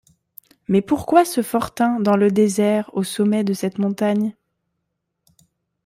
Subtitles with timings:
[0.67, 4.33] Mais pourquoi ce fortin dans le désert, au sommet de cette montagne?